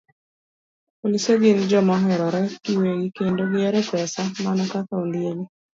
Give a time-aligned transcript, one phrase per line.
[0.99, 5.45] Polise gin joma oherore giwegi, kendo gihero pesa mana kaka ondiegi.